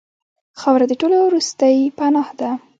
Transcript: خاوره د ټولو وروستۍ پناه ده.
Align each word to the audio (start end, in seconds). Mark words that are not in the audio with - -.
خاوره 0.59 0.85
د 0.89 0.93
ټولو 1.01 1.15
وروستۍ 1.27 1.77
پناه 1.97 2.29
ده. 2.39 2.51